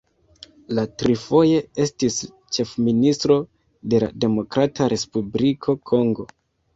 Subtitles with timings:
[0.77, 2.15] Li trifoje estis
[2.57, 3.35] ĉefministro
[3.95, 6.27] de la Demokrata Respubliko Kongo.